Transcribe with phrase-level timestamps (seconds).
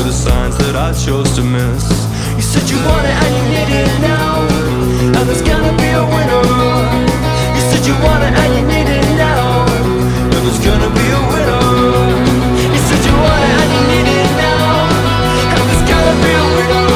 [0.00, 1.84] Were the signs that I chose to miss
[2.32, 4.48] You said you want it and you need it now
[5.12, 6.40] And there's gonna be a winner
[7.52, 9.68] You said you want it and you need it now
[10.24, 11.68] And there's gonna be a winner
[12.64, 14.88] You said you want it and you need it now
[15.52, 16.88] And there's gonna be a winner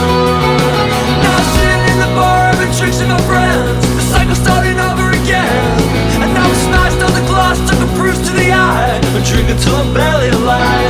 [1.20, 3.84] now I'm sitting in the bar, drinks with my friends.
[3.84, 5.76] The cycle starting over again.
[6.24, 8.96] And now we smashed on the glass, took a bruise to the eye.
[8.96, 10.83] I'm drinking till I'm barely alive.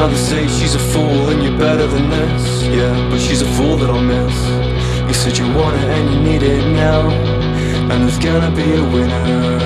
[0.00, 2.62] Another say she's a fool and you're better than this.
[2.62, 4.34] Yeah, but she's a fool that I'll miss.
[5.06, 8.82] You said you want it and you need it now, and there's gonna be a
[8.82, 9.59] winner.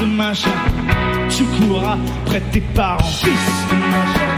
[0.00, 0.50] de machin.
[1.28, 4.30] Tu courras près de tes parents, fils de machin,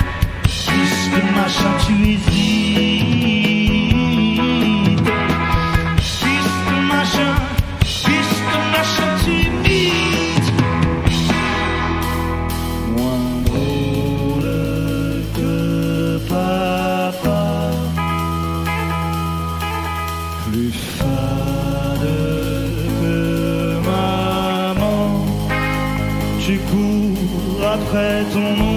[0.48, 3.09] fils de machin, tu n'hésites
[27.90, 28.69] près ton nom.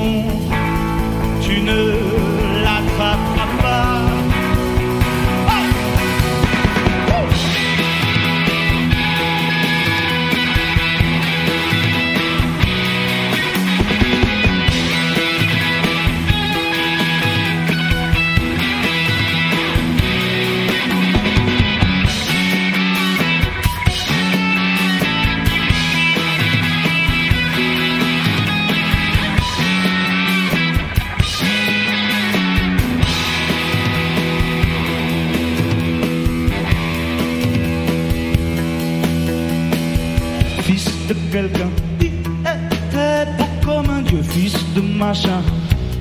[45.14, 45.44] machin.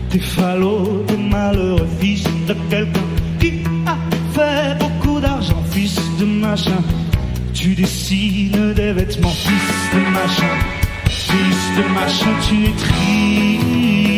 [0.09, 3.53] T'es falot, t'es malheureux, fils de quelqu'un qui
[3.87, 3.97] a
[4.35, 6.83] fait beaucoup d'argent, fils de machin.
[7.53, 10.55] Tu dessines des vêtements, fils de machin.
[11.11, 14.12] Fils de machin, tu es.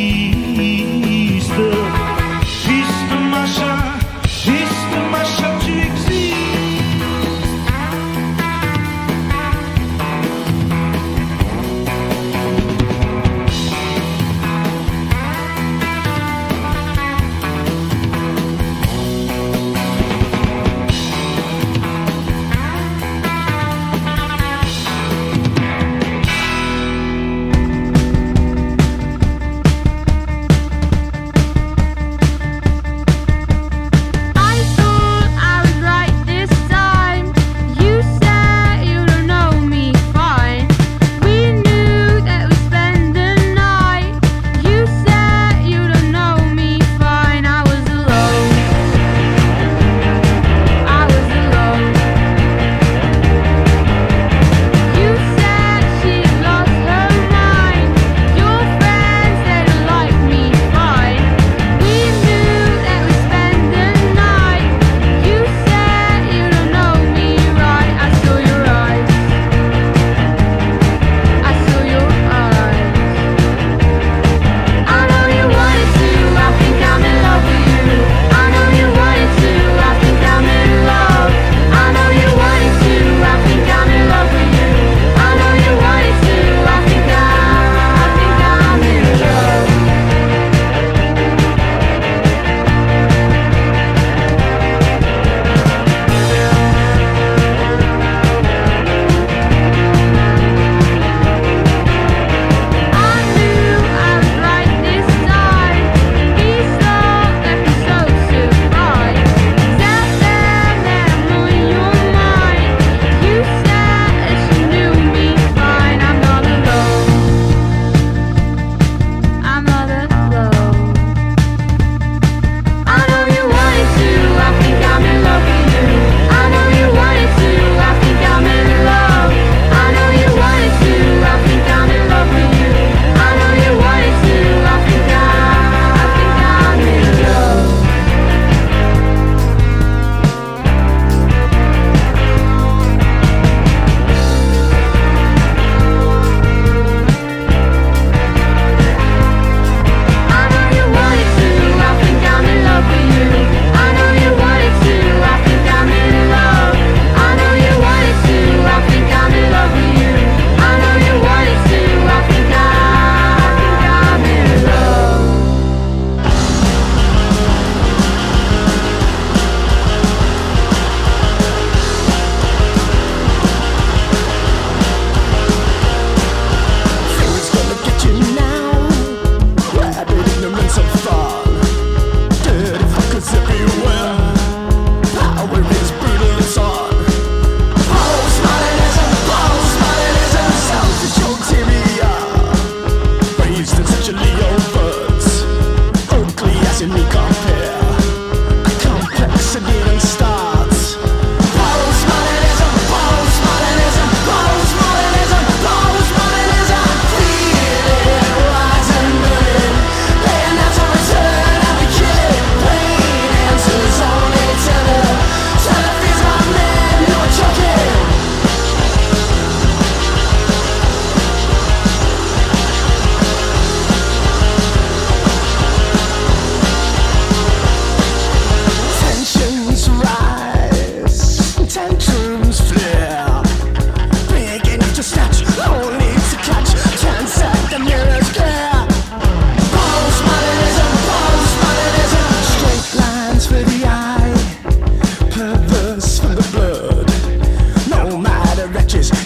[248.95, 249.24] bitches.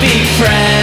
[0.00, 0.79] be friends.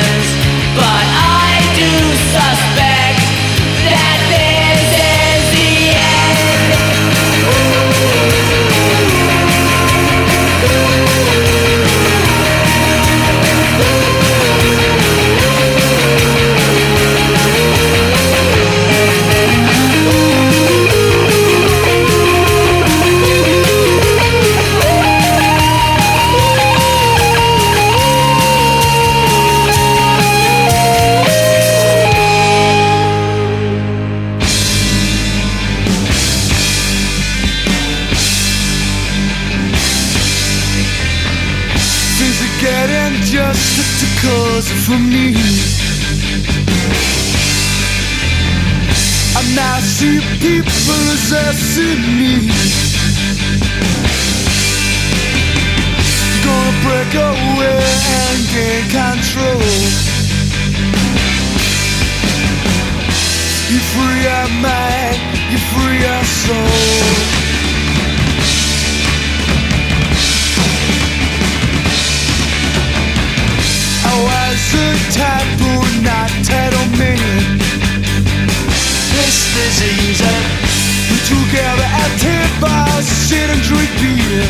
[83.28, 84.44] Sit and drink beer.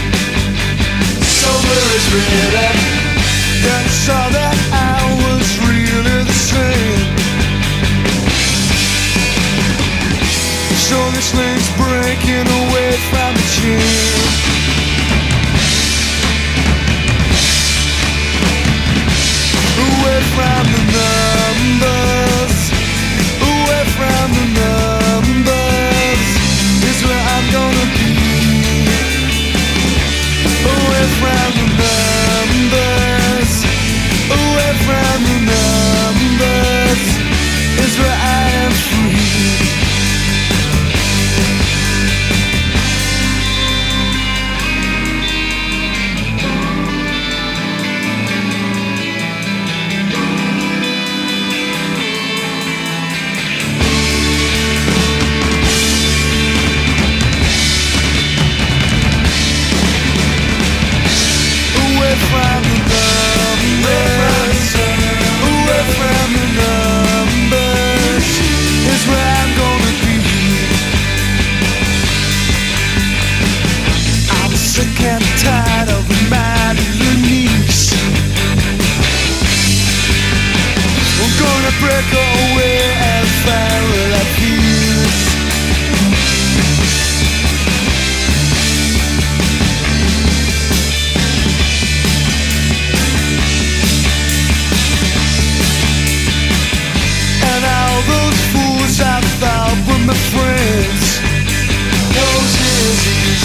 [1.25, 2.51] Sober is written,
[3.63, 4.46] that's all.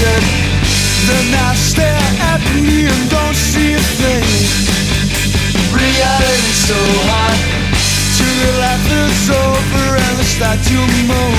[0.03, 0.23] wasted.
[1.07, 4.25] Then I stare at me and don't see a thing.
[5.73, 7.39] Reality's so hot.
[8.17, 11.35] Till the life is over and I start to moan.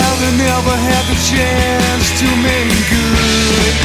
[0.00, 3.76] Have you ever had the chance to make good?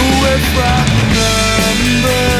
[0.00, 2.39] away from numbers.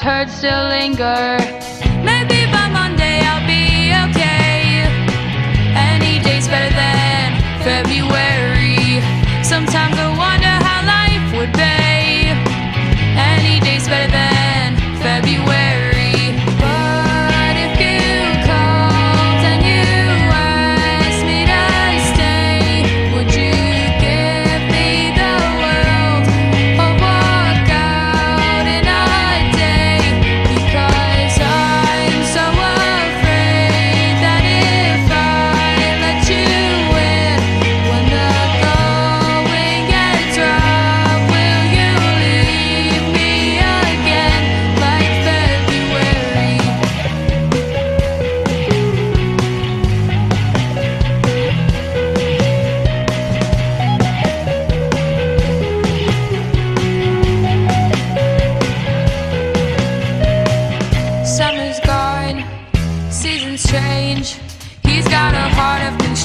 [0.00, 1.29] heard still linger.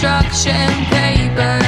[0.05, 1.64] construction paper.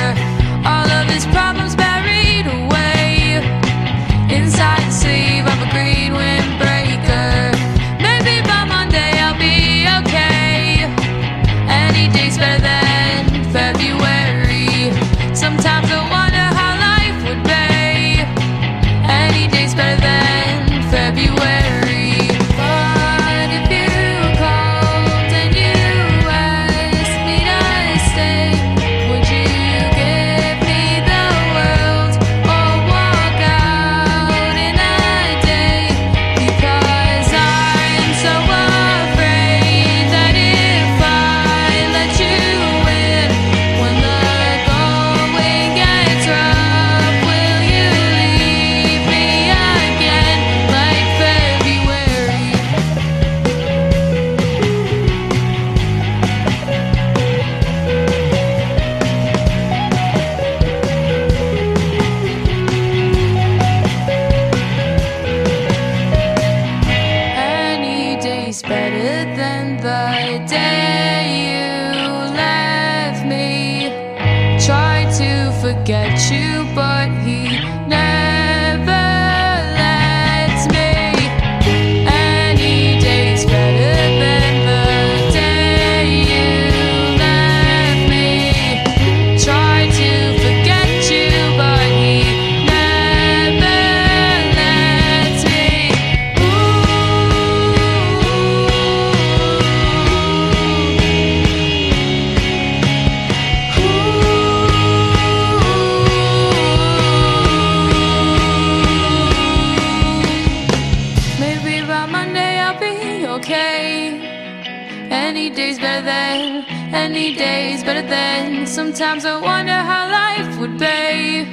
[118.08, 118.66] then.
[118.66, 121.46] Sometimes I wonder how life would be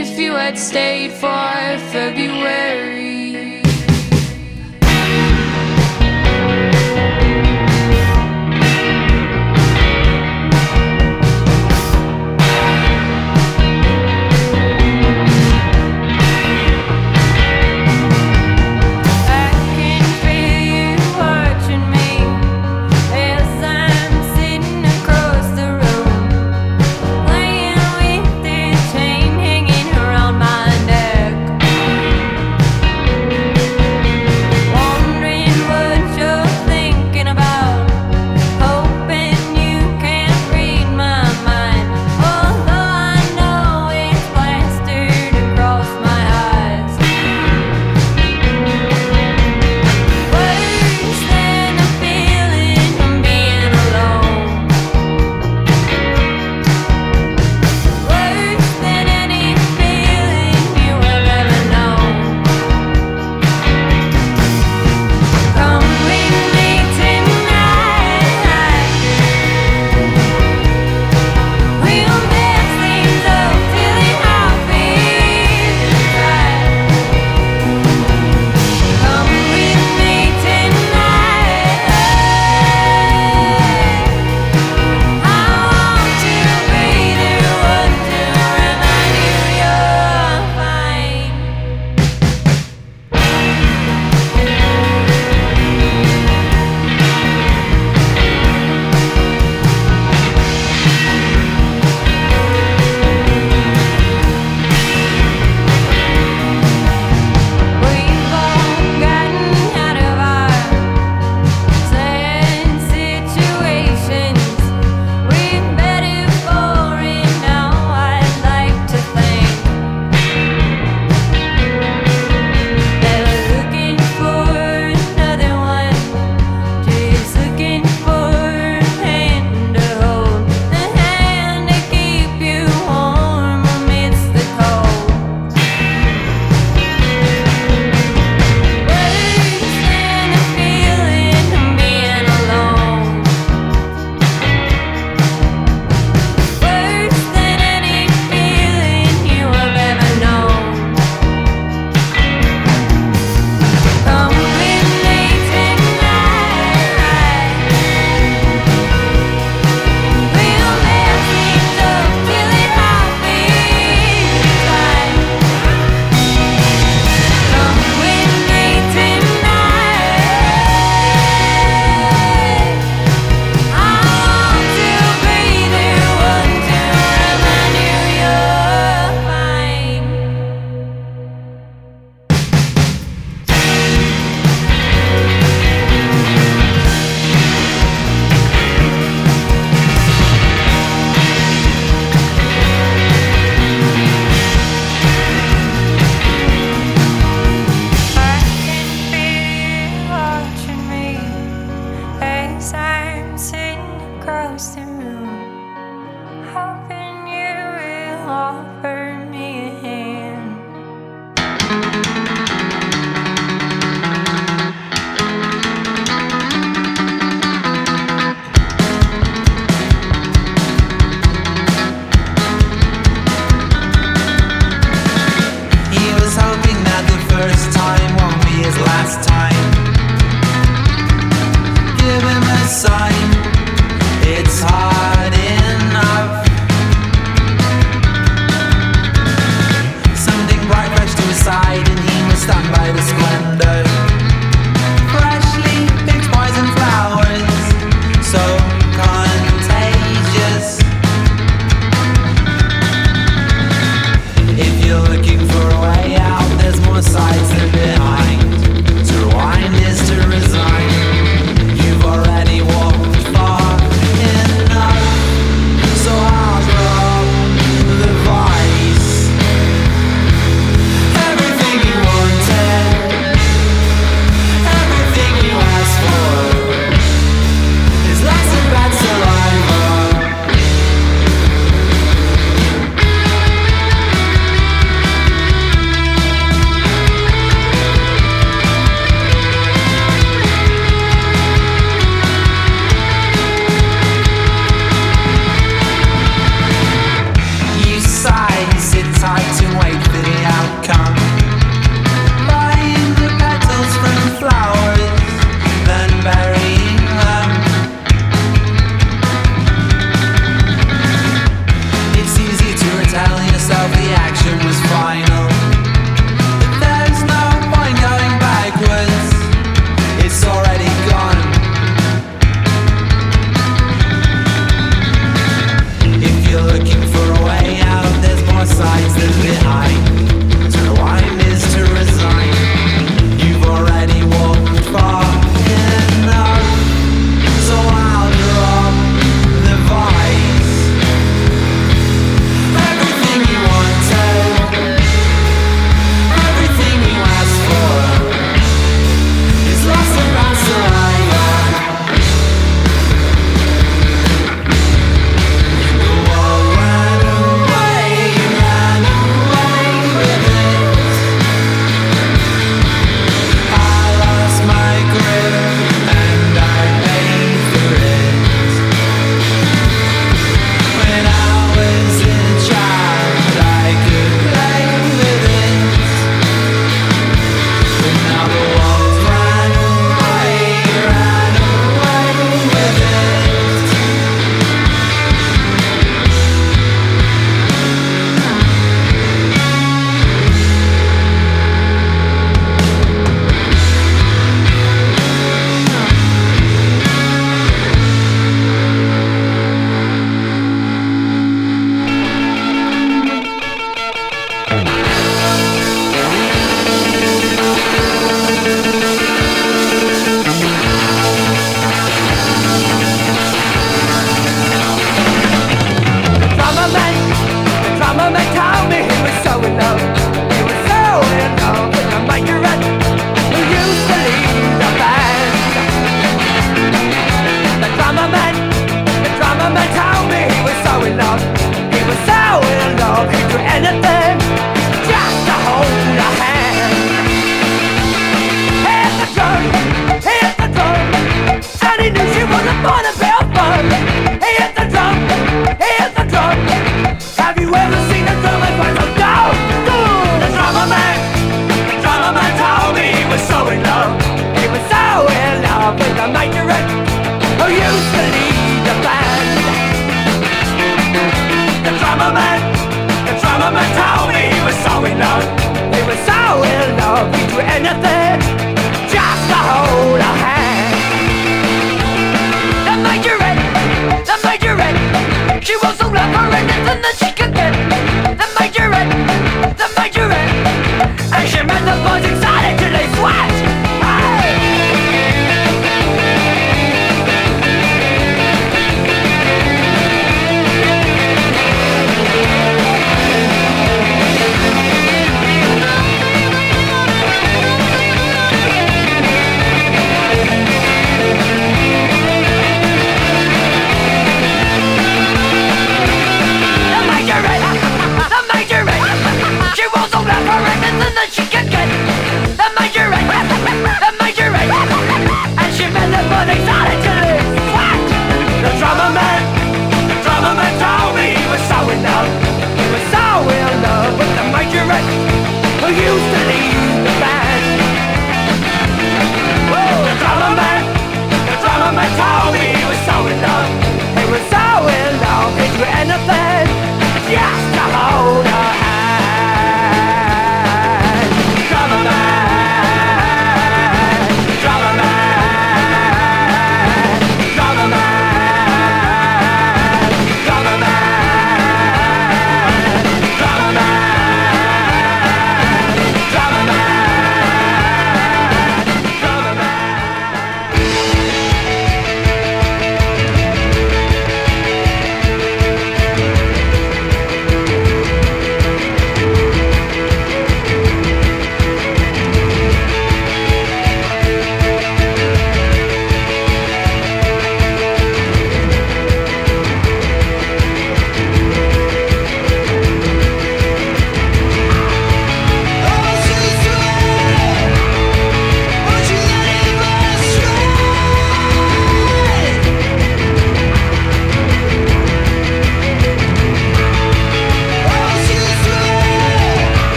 [0.00, 3.11] if you had stayed for February.